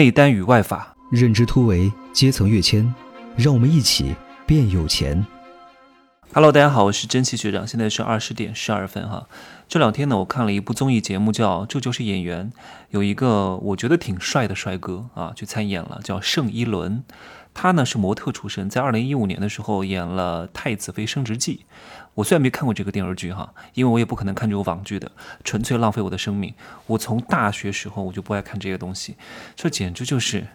[0.00, 2.94] 内丹与外法，认知突围，阶层跃迁，
[3.36, 4.14] 让我们一起
[4.46, 5.26] 变有钱。
[6.32, 9.28] Hello，大家好，我是真奇学长，现在是二十点十二分哈。
[9.68, 12.50] 这两天呢，我看了一部综艺节目，叫《这就是演员》，
[12.88, 17.04] 有一个我觉得挺帅的帅哥啊，去参演了，叫盛一伦。
[17.52, 21.66] 他呢是模特出身，在二零一五年的时候演了《太子妃升职记》。
[22.14, 25.10] 我虽然没看过这个电视剧哈，因为我也不可能看这种网剧的，
[25.44, 26.54] 纯粹浪费我的生命。
[26.86, 29.16] 我从大学时候我就不爱看这些东西，
[29.54, 30.46] 这简直就是。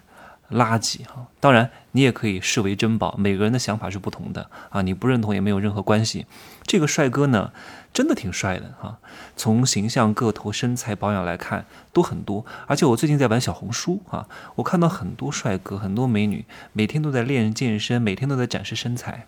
[0.52, 6.28] 垃圾哈，当然你也可以视为珍宝，每个人的想法是不同的啊，你不认同也没有任何关系。
[6.62, 7.52] 这个帅哥呢，
[7.92, 9.00] 真的挺帅的哈，
[9.36, 12.46] 从形象、个头、身材、保养来看都很多。
[12.68, 14.28] 而且我最近在玩小红书啊，
[14.58, 19.26] 我看到很多帅哥、很多美女，每天都在练健身，每天都在展示身材。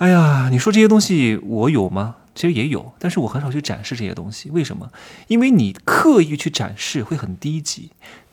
[0.00, 2.16] 哎呀，你说这些东西我有吗？
[2.34, 4.48] 其实也有，但是我很少去展示这些东西。
[4.48, 4.90] 为什么？
[5.26, 7.90] 因为你刻意去展示会很低级。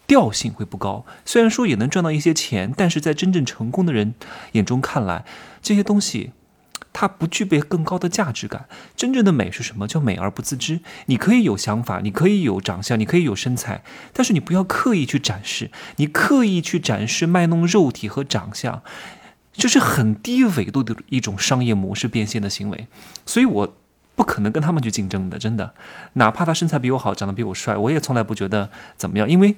[0.07, 4.13] 调性会不高，虽然说也能赚到一些钱，但是在真正成功的人
[4.53, 5.26] 眼中看来，
[5.62, 6.32] 这些东西
[6.93, 8.68] 它不具备更高的价值感。
[8.95, 9.90] 真正的美是什么？
[9.90, 10.79] 叫美而不自知。
[11.07, 15.70] 你可以有想法，你可以有长相，你可以有身材，但是你不要刻意去展示。
[15.98, 18.82] 你刻意去展示卖弄肉体和长相，
[19.58, 22.88] 这是很低维度的一种商业模式变现的行为。
[23.26, 23.76] 所以我
[24.16, 25.74] 不可能跟他们去竞争的，真的。
[26.13, 29.55] 哪怕他身材比我好，长得比我帅，我也从来不觉得怎么样，因为。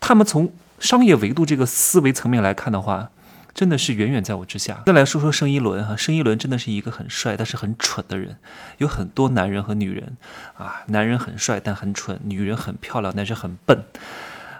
[0.00, 3.08] 他们从商业维度这个思维层面来看的话，
[3.54, 4.82] 真的是远远在我之下。
[4.84, 8.36] 再来说说盛一伦哈，盛一伦真的是一个很帅但是很蠢的人。
[8.76, 10.18] 有很多男人和女人
[10.58, 13.82] 啊，男人很帅但很蠢，女人很漂亮但是很笨。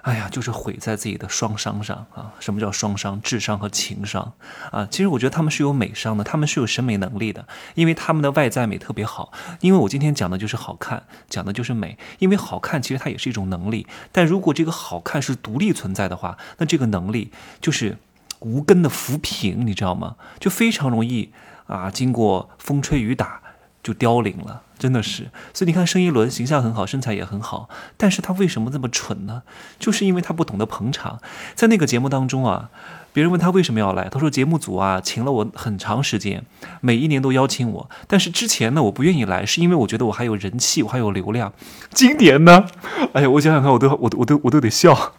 [0.04, 2.30] 哎呀，就是毁在自己的双商上啊！
[2.38, 3.18] 什么叫双商？
[3.22, 4.34] 智商和情商
[4.70, 4.86] 啊！
[4.90, 9.32] 其实我觉得他们是有美商的，他们是有审美能力的，因为他们的外在美特别好。
[9.60, 11.96] 因为我今天讲的就是好看，讲的就是美。
[12.18, 17.32] 因为好看其实它也是一种能力，但如果这个好看是独立存在的话，那这个能力
[17.62, 17.96] 就是
[18.40, 20.16] 无根的浮萍，你知道吗？
[20.38, 21.32] 就非常容易
[21.66, 23.40] 啊，经过风吹雨打
[23.84, 24.62] 就凋零了。
[24.76, 29.42] 真的是，所以你看，盛一伦形象很好，身材也很好，但是他为什么这么蠢呢？
[29.78, 31.20] 就是因为他不懂得捧场。
[31.54, 32.68] 在那个节目当中啊，
[33.12, 36.44] 别人问他为什么要来，他说节目组啊请了我很长时间，
[36.80, 41.52] 每一年都邀请我，但是之前呢我不愿意来，是因为我觉得我还有人气，我还有流量。
[41.90, 42.66] 今年呢，
[43.14, 45.14] 哎呀，我想想看，我都我都我都我都得笑。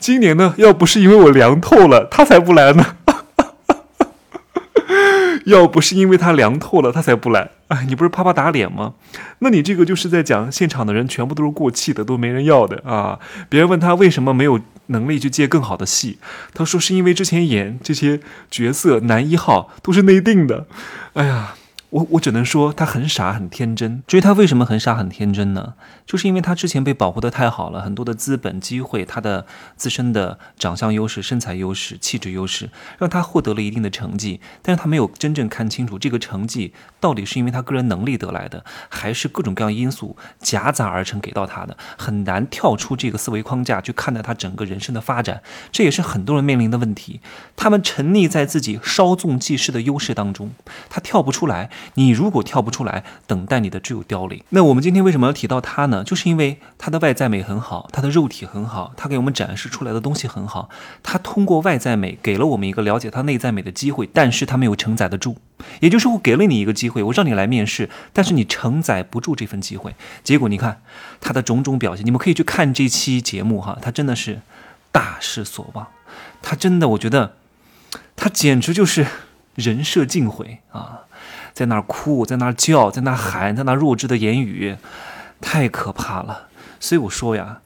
[0.00, 2.96] 今年呢，要不是因为我凉透了，他才不来呢。
[5.46, 7.50] 要不是因为他凉透了，他才不来。
[7.68, 8.94] 哎，你不是啪啪打脸吗？
[9.40, 13.18] 那你这个就是在讲现场的人全部都是过气的，都没人要的啊！
[13.48, 16.18] 别人问他为什么没有能力去接更好的戏，
[16.54, 18.20] 他说是因为之前演这些
[18.50, 20.66] 角色男一号都是内定的。
[21.14, 21.54] 哎呀。
[21.96, 24.02] 我我只能说他很傻很天真。
[24.06, 25.74] 至于他为什么很傻很天真呢？
[26.04, 29.46] 就是因为他之前被保护的太好了，很多的资本机会，他的
[29.76, 32.68] 自身的长相优势、身材优势、气质优势，
[32.98, 34.42] 让他获得了一定的成绩。
[34.60, 41.78] 但是他没有真正看清楚这个成绩到底是因为他个人能力得来的，还是各种各样因素夹杂而成给到他的。
[41.96, 45.40] 很难跳出这个思维框架去看待他整个人生的发展。
[45.72, 47.22] 这也是很多人面临的问题。
[47.56, 50.50] 他们沉溺在自己稍纵即逝的优势当中，
[50.90, 51.70] 他跳不出来。
[51.94, 54.42] 你如果跳不出来，等待你的只有凋零。
[54.50, 56.04] 那我们今天为什么要提到他呢？
[56.04, 60.68] 就是因为他的外在美很好，他的肉体很好，他给我们展示出来的东西很好。
[61.02, 65.36] 他通过外在美给了我们一个了解他内在美的机会，但是他没有承载得住。
[65.80, 69.94] 也就是我给了你一个机会，我让你来面试，但是你承载不住这份机会。
[70.22, 70.82] 结果你看
[71.20, 74.40] 他的种种表现，你们可以去看这期节目哈，他真的是
[74.92, 75.86] 大失所望。
[76.42, 77.36] 他真的，我觉得
[78.14, 79.06] 他简直就是
[79.54, 81.05] 人设尽毁啊！
[81.56, 84.76] 在那儿哭，在那儿叫，在那儿喊，在那弱智的言语，
[85.40, 86.48] 太可怕了。
[86.78, 87.62] 所以我说呀，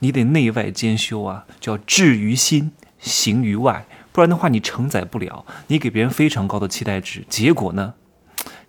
[0.00, 5.46] 你得内外兼修啊，叫志于心，行于外，不然的话你承载不了。
[5.68, 7.94] 你给别人非常高的期待值，结果呢，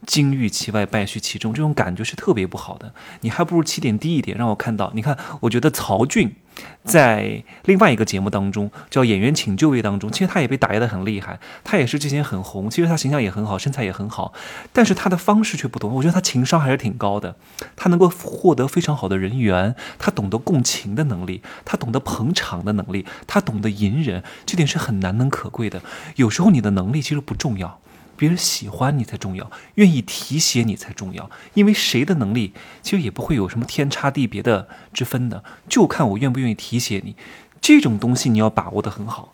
[0.06, 2.94] 金玉其外，败絮其中，这种感觉是特别不好的。
[3.22, 4.92] 你还不如起点低一点，让我看到。
[4.94, 6.36] 你看，我觉得曹骏
[6.84, 11.40] 在另外一个节目当中叫《演员请就位》当中，其实他也被打压的很厉害。
[11.64, 14.34] 他也是之前很红，其实他形象也很好，身材也很好，
[14.74, 15.94] 但是他的方式却不同。
[15.94, 17.36] 我觉得他情商还是挺高的，
[17.76, 25.82] 他能够获得非常好的人缘，他懂得共情的能力，他懂得捧场的能力，他懂得隐忍，这点是很难能可贵的。
[26.16, 27.80] 有时候你的能力其实不重要。
[28.22, 31.28] 别人喜欢你才重要，愿意提携你才重要。
[31.56, 32.54] 因为谁的能力
[32.84, 37.16] 其实也不会有什么天差地别的之分的，就看我愿不愿意提携你。
[37.60, 39.34] 这种东西你要把握的很好。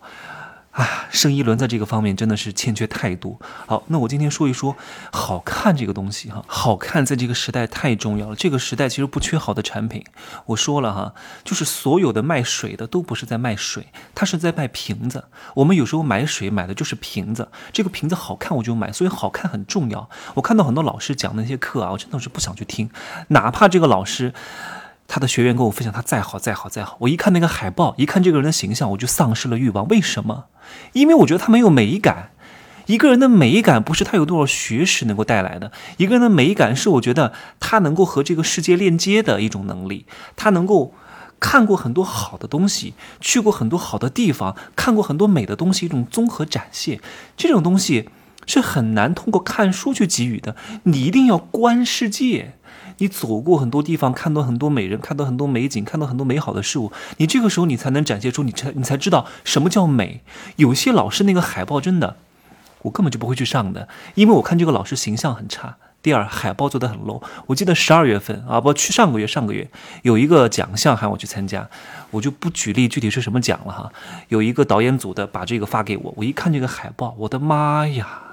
[0.78, 3.36] 啊，盛一伦在这个方面真的是欠缺太多。
[3.66, 4.76] 好，那我今天说一说
[5.10, 8.36] 好看这个东西哈，好看在这个时代太重要了。
[8.36, 10.04] 这个时代其实不缺好的产品。
[10.46, 15.24] 我说了哈，就是所有的卖水的都不是在卖水，他是在卖瓶子。
[15.56, 20.08] 我们有时候买水买的就是瓶子，这个瓶子好看我就买，所以好看很重要。
[20.34, 22.88] 我看到很多老师讲那些课啊，我真的是不想去听，
[23.28, 24.32] 哪怕这个老师。
[25.08, 29.88] 他的学员跟我分享，他再好再好再好，我一看那个海报，一看这个人的形象，我就丧失了欲望。
[29.88, 30.44] 为什么？
[30.92, 32.30] 因为我觉得他没有美感。
[32.86, 40.06] 一个人的美感不是他有多少学识能够带来的，一个人的美感是我觉得他能够和这个世界链接的一种能力。
[40.36, 40.94] 他能够
[41.40, 47.00] 看过很多好的东西，去过很多好的地方，看过很多美的东西，一种综合展现。
[47.36, 48.08] 这种东西
[48.48, 50.56] 是很难通过看书去给予的。
[50.82, 52.54] 你一定要观世界。
[53.00, 60.22] 你走过很多地方，看到很多美人，看到很多美景，看到很多美好的事物，你这个时候你才能展现出你才你才知道什么叫美。
[60.56, 62.16] 有些老师那个海报真的，
[62.82, 63.86] 我根本就不会去上的，
[64.16, 65.76] 因为我看这个老师形象很差。
[66.02, 67.22] 第二，海报做的很 low。
[67.46, 69.70] 我记得十二月份啊，不去上个月上个月
[70.02, 71.68] 有一个奖项喊我去参加，
[72.10, 73.92] 我就不举例具体是什么奖了哈。
[74.26, 78.27] 有一个导演组的把这个发给我，我一看这个海报，我的妈呀！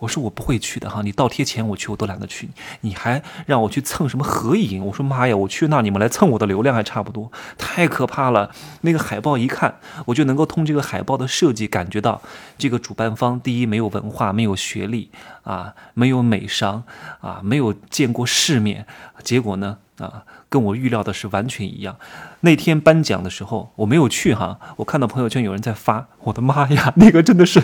[0.00, 2.48] 我说我不会去的哈，你倒贴钱我去我都懒得去，
[2.80, 4.84] 你还让我去蹭什么合影？
[4.86, 8.50] 我说妈呀，我去那你们来蹭我的流量还差不多，太可怕了。
[8.80, 9.76] 那个海报一看，
[10.06, 12.22] 我就能够通这个海报的设计感觉到，
[12.56, 15.10] 这个主办方第一没有文化，没有学历
[15.42, 16.82] 啊，没有美商
[17.20, 18.86] 啊，没有见过世面。
[19.22, 21.96] 结果呢啊，跟我预料的是完全一样。
[22.40, 27.62] 那天颁奖的时候我没有去哈，我看到朋友圈有人在发，我的妈呀，那个真的是。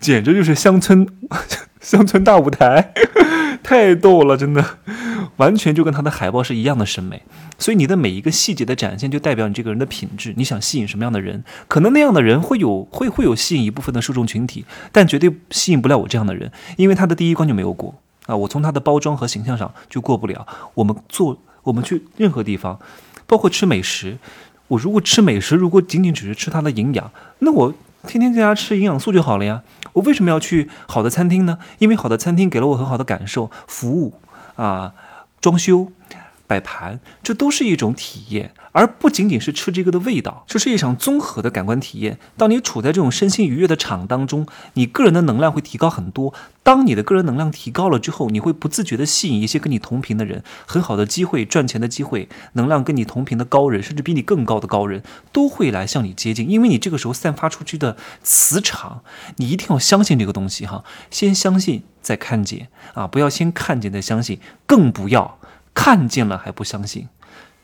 [0.00, 1.06] 简直就是乡村
[1.80, 2.92] 乡村大舞台，
[3.62, 4.64] 太逗了，真的，
[5.36, 7.22] 完全就跟他的海报是一样的审美。
[7.58, 10.34] 所以你的每一个细节的展现，就代表你这个人的品质。
[10.36, 11.44] 你想吸引什么样的人？
[11.68, 17.94] 可能那样的人会有会会有吸引一部分的受众群体，但绝对吸引不了我这样的人，因为他的第一关就没有过
[18.26, 18.36] 啊！
[18.36, 20.46] 我从他的包装和形象上就过不了。
[20.74, 22.78] 我们做我们去任何地方，
[23.26, 24.18] 包括吃美食，
[24.68, 27.72] 我如果吃美食，如果仅仅只是吃它的营养，那我。
[28.06, 29.62] 天天在家吃营养素就好了呀，
[29.94, 31.58] 我为什么要去好的餐厅呢？
[31.78, 34.14] 因为好的餐厅给了我很好的感受，服务
[34.54, 34.94] 啊，
[35.40, 35.88] 装修。
[36.46, 40.44] 摆盘，这都是一种体验，而不仅仅是吃这个的味道。
[40.46, 42.18] 这是一场综合的感官体验。
[42.36, 46.32] 当你处在这种身心愉悦的场当中，你个人的能量会提高很多。
[46.62, 55.02] 当你的个人能量提高了之后，你会不自觉地吸引一些跟你同频的人，很好的机会，赚钱的机会，能量跟你同频的高人，甚至比你更高的高人，
[55.32, 56.50] 都会来向你接近。
[56.50, 59.02] 因为你这个时候散发出去的磁场，
[59.36, 65.38] 你一定要相信这个东西哈，先相信再看见啊，不要先看见再相信，更不要。
[65.76, 67.06] 看见了还不相信，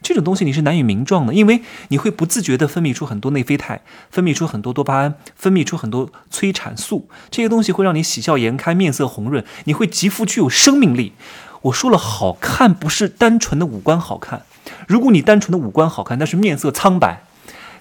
[0.02, 3.80] 这种东西你是难以名状的，因为你会不自觉地分泌出很多内啡肽，
[4.10, 11.14] 分泌出很多多巴胺，分泌出很多催产素，这些东西会让你喜笑颜开，面色红润，你会极富具有生命力。
[11.62, 14.42] 我说了，好看不是单纯的五官好看，
[14.86, 17.24] 如果你单纯的五官好看，但是面色苍白，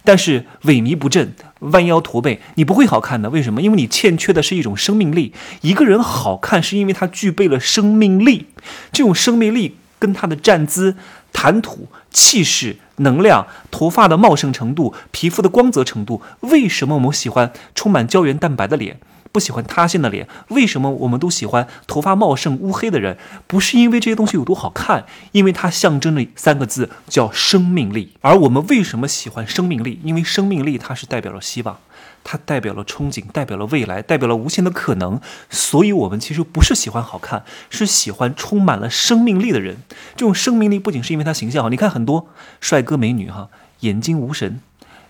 [0.04, 3.30] 但是萎靡不振，弯腰驼背，你不会好看的。
[3.30, 3.62] 为什么？
[3.62, 5.34] 因为你欠缺的是一种生命力。
[5.62, 8.48] 一个人好看，是因为他具备了生命力，
[8.92, 9.78] 这种生命力。
[10.02, 10.96] 跟他的站姿、
[11.32, 19.00] 谈吐、气势、能量、头发的茂盛程度、皮肤的光泽程度，为什么我们喜欢充满胶原蛋白的脸，
[19.32, 20.28] 不喜欢塌陷的脸？
[20.48, 23.16] 为什么我们都喜欢头发茂盛、乌黑的人？
[23.46, 28.14] 不是因为这些东西有多好看，因为它象征了三个字，叫生命力。
[28.22, 30.00] 而我们为什么喜欢生命力？
[30.04, 31.78] 因为生命力它是代表了希望。
[32.24, 35.20] 它代表了憧憬，代表了未来，代表了无限的可能。
[35.50, 39.78] 所以，我们其实不是喜欢好看，是喜欢充满了生命力的人。
[40.16, 42.28] 这种生命力不仅是因为他形象好，你看很多
[42.60, 43.50] 帅哥美女哈，
[43.82, 44.60] 眼睛无神，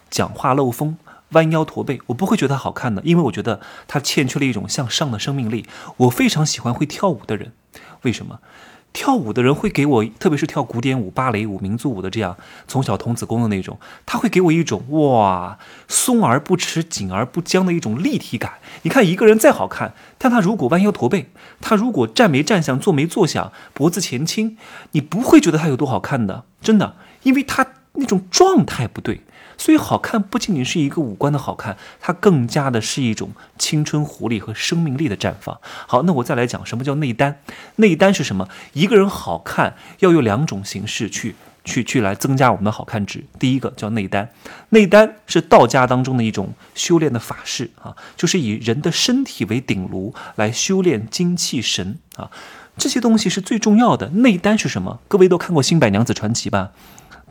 [0.09, 0.97] 讲话漏风，
[1.31, 5.65] 弯腰驼背，我不会觉得他好看的，因为我觉得他欠缺了一种向上的生命力。
[5.97, 7.51] 我非常喜欢会跳舞的人，
[8.03, 8.39] 为什么？
[8.93, 12.35] 跳舞的人会给我，特别是跳古典舞、芭蕾舞、民族舞的这样
[12.67, 15.57] 从小童子功的那种，他会给我一种哇，
[15.87, 18.53] 松而不弛，紧而不僵的一种立体感。
[18.81, 21.27] 你看一个人再好看，但他如果弯腰驼背，
[21.61, 24.57] 他如果站没站相，坐没坐相，脖子前倾，
[24.91, 29.21] 你不会觉得他有多好看的，真的，因为他那种状态不对。
[29.61, 35.59] 所以，好看不仅仅是一个五官的好看，它更加的是一种青春活力和生命力的绽放。
[35.85, 37.37] 好，那我再来讲什么叫内丹？
[37.75, 38.49] 内丹是什么？
[38.73, 43.23] 一个人好看要用两种形式去去去来增加我们的好看值。
[43.37, 44.29] 第一个叫内丹，
[44.69, 52.31] 内丹是道家当中的一种修炼的法式啊，就是以人的身体为顶炉来修炼精气神啊，
[52.77, 54.09] 这些东西是最重要的。
[54.09, 54.99] 内丹是什么？
[55.07, 56.71] 各位都看过《新白娘子传奇》吧？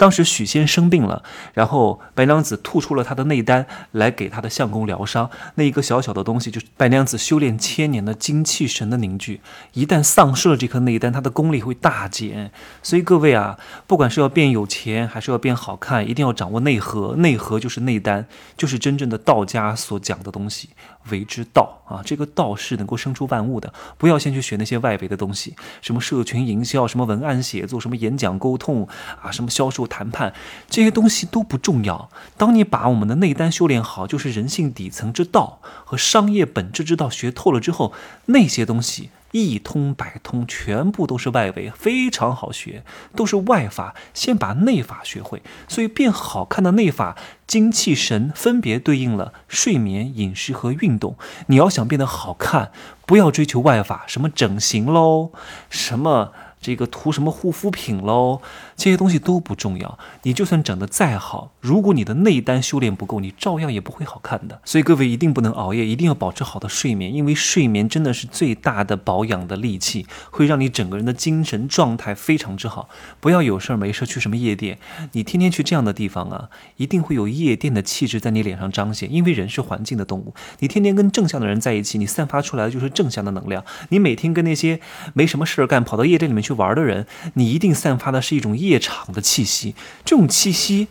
[0.01, 5.29] 当时许仙生病了，然后白娘子吐出了他的内丹来给他的相公疗伤。
[5.57, 9.43] 那一个小小的东西，就是白娘子修炼千年的精气神的凝聚。
[9.75, 12.51] 一旦丧失了这颗内丹，他的功力会大减。
[12.83, 17.15] 所以各位啊，不管是要变有钱，还是要变好看，一定要掌握内核。
[17.17, 18.27] 内核就是内丹，
[18.57, 20.71] 就是真正的道家所讲的东西，
[21.11, 22.01] 为之道啊。
[22.03, 23.71] 这个道是能够生出万物的。
[23.99, 28.89] 不要先去学那些外围的东西，什么社群营销，什么文案写作，什么演讲沟通
[29.21, 29.90] 啊，什么销售。
[29.91, 30.33] 谈判
[30.71, 32.09] 这些东西都不重要。
[32.39, 37.93] 当你把我们的内丹修炼好，就是人性底层之道和商业本质之道学透了之后，
[38.27, 43.95] 那些东西一通百通，全部都是外围，非常好学，都是外法。
[44.15, 47.17] 先把内法学会，所以变好看的内法，
[47.47, 51.17] 精气神分别对应了睡眠、饮食和运动。
[51.49, 52.73] 你要想变得好看，
[53.05, 55.33] 不要追求外法，什么整形喽，
[55.69, 56.33] 什么。
[56.63, 58.43] 这个涂什么护肤品喽？
[58.81, 59.99] 这些东西都不重要。
[60.23, 64.61] 你就算整得再好，如果你的内丹修炼不够，你照样也不会好看的。
[64.65, 72.89] 所以各位一定不能熬夜，一定要保持好的睡眠，因为睡眠真的是最大的保养的利器，会让你整个人的精神状态非常之好。
[73.21, 74.79] 不要有事儿没事去什么夜店，
[75.13, 79.11] 你天天去这样的地方啊，一定会有夜店的气质在你脸上彰显。
[79.11, 83.65] 因为人是环境的动物，你天天跟正向的人在一起，你散发出来的就是正向的能量。
[83.89, 84.79] 你每天跟那些
[85.15, 86.51] 没什么事儿干，跑到夜店里面去。
[86.51, 89.75] 去玩的人，你一定散发的是一种夜夜场的气息。
[90.05, 90.87] 这种气息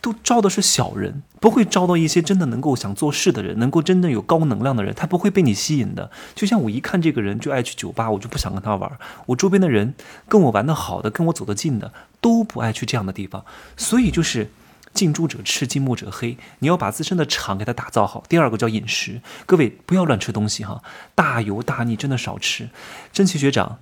[0.00, 6.10] 都招的是小人，不会招到一些真的能够想做事的人，能够真正有高能量的人，他不会被你吸引的。
[6.34, 8.90] 就像我一看这个人就爱去酒吧，我就不想跟他玩。
[9.26, 9.94] 我周边的人
[10.28, 13.44] 跟我玩的好的，跟我走得近的，都不爱去这样的地方。
[13.76, 14.50] 所以就是
[14.92, 16.36] 近朱者赤，近墨者黑。
[16.60, 18.22] 你要把自身的场给它打造好。
[18.28, 20.82] 第二个叫饮食，各位不要乱吃东西哈，
[21.14, 22.68] 大油大腻真的少吃。
[23.12, 23.78] 真奇学长。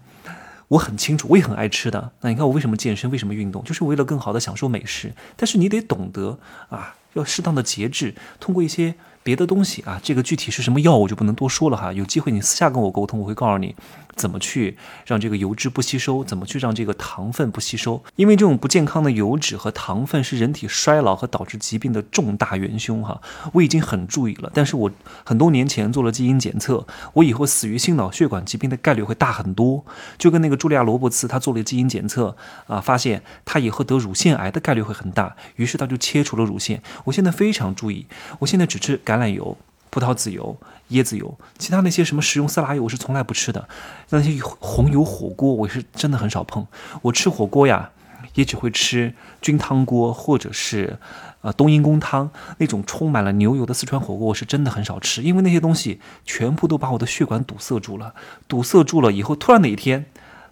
[0.69, 2.13] 我很清楚，我也很爱吃的。
[2.21, 5.13] 那你看我为什么健身，为什么运动，就是为了更好的享受美食。
[5.37, 8.95] 但是你得懂得啊，要适当的节制，通过一些。
[9.25, 11.91] 别的东西啊，这个具体是什么药我就不能多说了哈。
[11.95, 13.75] 有机会你私下跟我沟通，我会告诉你
[14.15, 18.03] 怎么去让这个油脂不吸收，怎么去让这个糖分不吸收。
[18.17, 23.21] 因为这种不健康的油脂和糖分是人体衰老和导致疾病的重大元凶哈。
[23.53, 24.91] 我已经很注意了，但是我
[25.25, 29.85] 很多年前做了基因检测，我以后死于心脑血管疾病的概率会大很多。
[30.19, 36.83] 就跟那个茱莉亚·罗伯茨，他做了基因检测啊，发现他以后得乳腺癌的概率会很大，于是他就切除了乳腺。
[37.05, 38.07] 我现在非常注意，
[38.39, 39.57] 我现在只吃橄榄油、
[39.95, 40.57] 葡萄籽油、
[40.91, 43.69] 椰子油，其他那些什么食用色拉油我是从来不吃的。
[44.09, 46.67] 那些红油火锅我是真的很少碰。
[47.01, 47.91] 我吃火锅呀，
[48.35, 50.99] 也只会吃菌汤锅或者是
[51.43, 58.15] 呃冬阴功汤那种充满了牛油的四川火锅，我是真的很少吃，因为那些东西全部都把我的血管堵塞住了。
[58.49, 60.07] 堵塞住了以后，突然哪一天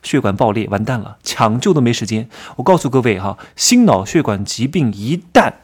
[0.04, 2.28] 血管爆裂，完蛋了，抢救都没时间。
[2.54, 5.54] 我告诉各位哈，心脑血管疾病一旦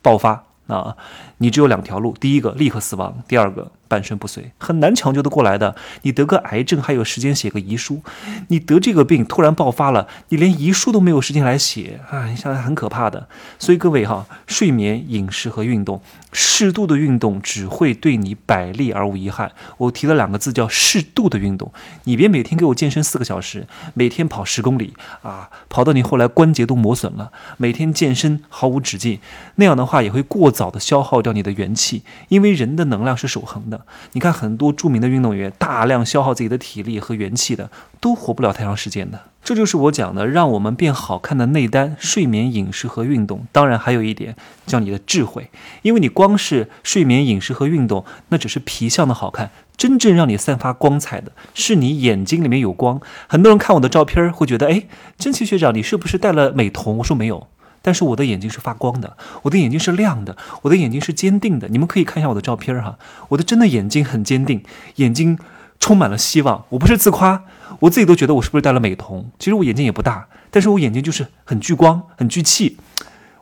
[0.00, 0.96] 爆发啊。
[1.38, 5.76] 你只有两条路，第一个立刻死亡，第二个半身不遂，很难抢救得过来的。
[6.02, 8.02] 你得个癌症还有时间写个遗书，
[8.48, 12.26] 你得这个病突然爆发了，你连遗书都没有时间来写啊！
[12.26, 13.28] 你想想很可怕的。
[13.56, 19.52] 所以各位哈，睡眠、饮食和运动，适度的运动只会对你百利而无一害。
[19.78, 21.72] 我提了两个字叫适度的运动，
[22.02, 29.20] 你别每天给我健身四个小时，每天跑十公里啊，跑到你后来关节都磨损了，每天健身毫无止境，
[29.54, 31.32] 那样的话也会过早的消耗掉。
[31.34, 33.83] 你的元气，因为人的能量是守恒的。
[34.12, 39.20] 你看很多著名的运动员，大量消耗自己的体力和元气的，都活不了太长时间的。
[39.42, 43.46] 这就是我讲的，让我们变好看的内丹：睡眠、饮食和运动。
[43.52, 45.50] 当然还有一点叫你的智慧，
[45.82, 52.98] 因为你光是睡眠、饮食和运动，那只是皮相的好看，真正让你散发光彩的是你眼睛里面有光。
[53.28, 54.84] 很多人看我的照片会觉得，哎，
[55.18, 56.96] 真奇学长，你是不是戴了美瞳？
[56.96, 57.46] 我说没有。
[57.86, 61.68] 但是我的眼睛是发光的，我的眼睛是亮的，我的眼睛是坚定的。
[61.68, 62.98] 你们可以看一下我的照片哈，
[63.28, 64.64] 我的真的眼睛很坚定，
[64.94, 65.38] 眼睛
[65.78, 66.64] 充满了希望。
[66.70, 67.44] 我不是自夸，
[67.80, 69.26] 我自己都觉得我是不是戴了美瞳？
[69.38, 72.78] 其实我眼睛也不大，但是我眼睛就是很聚光，很聚气。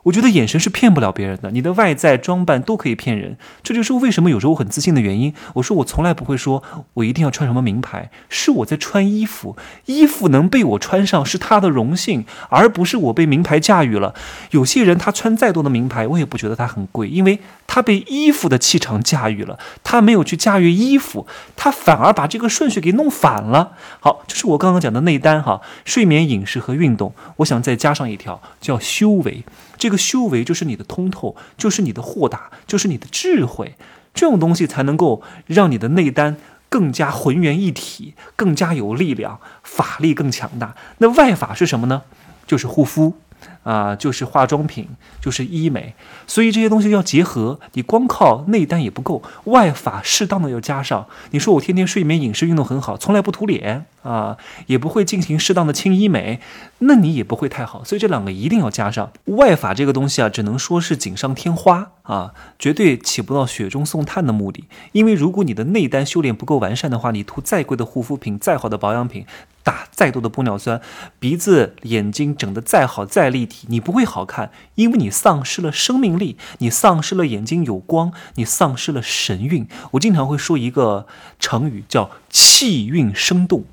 [0.03, 5.33] 我觉得眼神是骗不了别人的，你的外在装扮都可以骗人，这就是为什么有时候我很自信的原因。
[5.53, 6.61] 我说我从来不会说
[6.95, 9.55] 我一定要穿什么名牌，是我在穿衣服，
[9.85, 14.13] 衣服能被我穿上是他的荣幸，而不是我被名牌驾驭了。
[14.51, 23.71] 有些人他穿再多的名牌，我也不觉得他很贵，因为他被衣服的气场驾驭了，他没有去驾驭衣服，他反而把这个顺序给弄反了。
[24.01, 29.45] 好，这是我刚刚讲的内丹哈，睡眠、饮食和运动，我想再加上一条叫修为。
[29.83, 33.75] 这个修为就是你的通透，就是你的豁达，就是你的智慧，
[34.13, 36.37] 这种东西才能够让你的内丹
[36.69, 40.73] 更加浑圆一体，更加有力量，法力更强大。
[40.99, 42.03] 那外法是什么呢？
[42.47, 43.17] 就是护肤。
[43.63, 44.87] 啊，就是化妆品，
[45.21, 45.93] 就是医美，
[46.27, 47.59] 所以这些东西要结合。
[47.73, 51.05] 你光靠内丹也不够，外法适当的要加上。
[51.31, 56.39] 你说我天天睡眠、饮食、运动很好，从来不涂脸啊，也不会进行适当的轻医美，
[56.79, 57.83] 那你也不会太好。
[57.83, 59.11] 所以这两个一定要加上。
[59.25, 64.65] 外法这个东西啊，只能说是锦上添花啊，绝对起不到雪中送炭的目的。
[64.93, 69.25] 因为如果你的内丹修炼不够完善的话，你涂再贵的护肤品、再好的保养品。
[69.65, 70.81] 打再多的玻尿酸，
[71.19, 79.65] 鼻子、眼睛整得再好再立体，你不会好看，因为你丧失了生命力，你丧失了眼睛有光，你丧失了神韵。
[79.91, 81.07] 我经常会说一个
[81.39, 83.63] 成语叫“气韵生动”，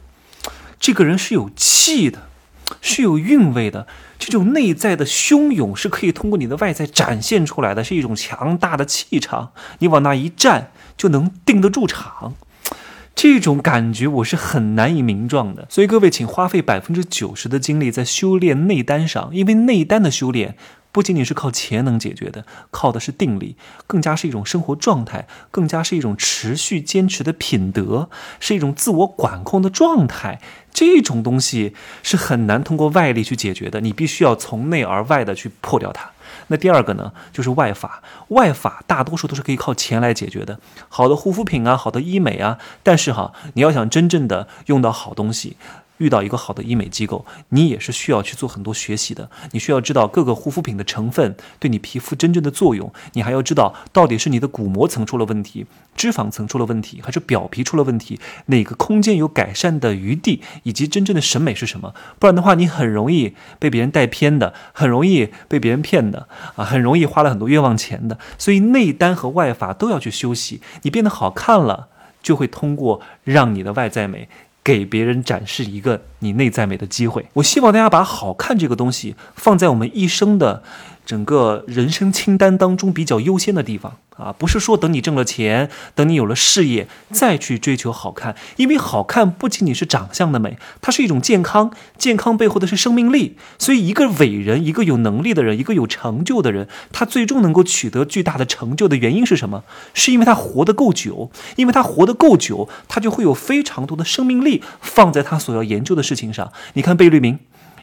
[0.78, 2.28] 这个人是有气的，
[2.80, 3.86] 是有韵味的，
[4.18, 12.34] 这种内在的汹涌是可以通过你的外在展现出来的，是一种强大的气场，你往那一站就能定得住场。
[13.14, 20.56] 这种感觉我是很难以名状的，所以各位请花费百分之九十的精力在修炼内丹上，因为内丹的修炼
[20.92, 23.56] 不仅仅是靠钱能解决的，靠的是定力，
[23.86, 30.40] 更加是一种生活状态，更加是一种持续坚持的品德，是一种自我管控的状态。
[30.72, 36.10] 这种东西是很难通过外力去解决的，你必须要从内而外的去破掉它。
[36.46, 38.02] 那第二个呢，就是外法。
[38.28, 42.58] 外法大多数都是可以靠钱来解决的，好的护肤品啊，好的医美啊。
[42.82, 45.56] 但是哈，你要想真正的用到好东西。
[46.00, 49.30] 遇到一个好的医美机构，你也是需要去做很多学习的。
[49.52, 61.94] 你需要知道各个护肤品的成分对你皮肤真正的作用，你还要知道到底是你的骨膜层出了问题，脂肪层出了问题，还是表皮出了问题，哪个空间有改善的余地，以及真正的审美是什么。
[62.18, 66.26] 不然的话，你很容易被别人带偏的，很容易被别人骗的
[66.56, 68.18] 啊，很容易花了很多冤枉钱的。
[68.38, 71.88] 所以内丹和外法都要去休息，你变得好看了，
[72.22, 74.28] 就会通过让你的外在美。
[74.62, 77.26] 给别人展示一个你内在美的机会。
[77.34, 80.62] 我希望大家把好看这个东西放在我们一生的。
[81.10, 93.36] 整个人生清单当中比较优先的地方啊，不是说等你挣了钱，等你有了事业再去追求好看，因为好看不仅仅是长相的美，它是一种健康，健康背后的是生命力。
[93.58, 99.64] 所以，一个伟人，一个有能力的人，一个有成就的人，他最终能够取得巨大的成就的原因是什么？
[99.92, 106.52] 是因为他活得够久，因为他活得够久，他就会有非常多的生命力放在他所要研究的事情上。
[106.74, 107.40] 你看贝聿铭。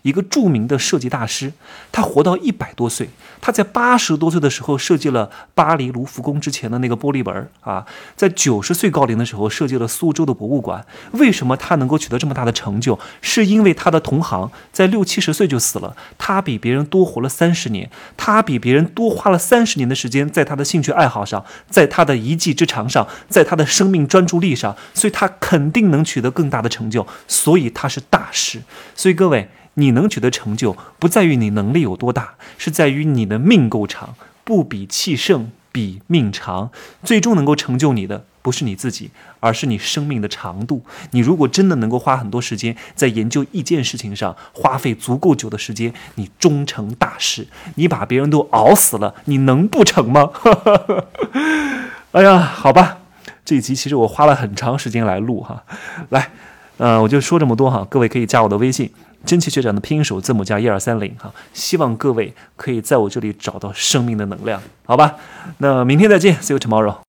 [0.08, 1.52] 一个著名的设计大师，
[1.92, 3.10] 他活到一百多岁，
[3.42, 10.86] 他在八十多岁的时候设计了巴黎卢浮宫之前的那个玻璃门啊，在九十岁高龄的时候设计了苏州的博物馆。
[11.12, 12.98] 为什么他能够取得这么大的成就？
[13.22, 27.06] 是因为他的同行在六七十岁就死了，他比别人多活了三十年，他比别人多花了三十年的时间在他的兴趣爱好上，在他的一技之长上，在他的生命专注力上，所以他肯定能取得更大的成就。
[27.28, 28.62] 所以他是大师。
[28.96, 29.50] 所以各位。
[29.80, 34.16] 你能取得成就，不在于你能力有多大，是在于你的命够长。
[34.44, 36.72] 不比气盛，比命长。
[37.04, 40.84] 最终能够成就你的，不是你自己，而是你生命的长度。
[41.12, 47.48] 你如果真的能够花很多时间在研究一件事情上，花费足够久的时间，你终成大事。
[47.76, 50.32] 你把别人都熬死了，你能不成吗？
[52.14, 53.00] 哎呀，好吧，
[53.46, 55.64] 这一集其实我花了很长时间来录哈。
[56.10, 56.32] 来，
[56.78, 58.90] 呃，我就说这么多哈，各位可以加我的微信。
[59.28, 65.16] 真奇学长的拼音首字母加一二三零哈，希望各位可以在我这里找到生命的能量，好吧？
[65.58, 67.00] 那明天再见，See you tomorrow。